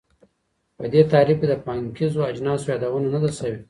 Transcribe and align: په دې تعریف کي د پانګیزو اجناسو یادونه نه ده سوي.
په 0.77 0.85
دې 0.93 1.01
تعریف 1.11 1.37
کي 1.41 1.47
د 1.49 1.53
پانګیزو 1.65 2.27
اجناسو 2.31 2.65
یادونه 2.73 3.07
نه 3.13 3.19
ده 3.23 3.29
سوي. 3.39 3.57